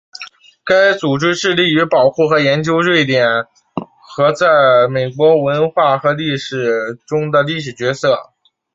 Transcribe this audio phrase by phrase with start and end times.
[0.63, 3.45] 该组织致力于保护和研究瑞典
[4.01, 4.47] 和在
[4.89, 8.17] 美国文化和历史中的历史角色。